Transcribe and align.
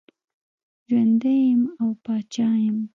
ژوندی 0.89 1.35
یم 1.47 1.61
او 1.81 1.87
پاچا 2.03 2.49
یم. 2.65 2.77